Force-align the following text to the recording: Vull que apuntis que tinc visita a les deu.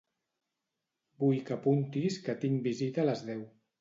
Vull 1.23 1.37
que 1.49 1.55
apuntis 1.57 2.17
que 2.29 2.39
tinc 2.45 2.67
visita 2.73 3.05
a 3.05 3.07
les 3.11 3.23
deu. 3.29 3.45